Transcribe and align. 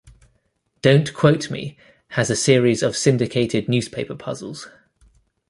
Don't 0.81 1.13
Quote 1.13 1.51
Me 1.51 1.77
has 2.07 2.31
a 2.31 2.35
series 2.35 2.81
of 2.81 2.97
syndicated 2.97 3.69
newspaper 3.69 4.15
puzzles. 4.15 4.67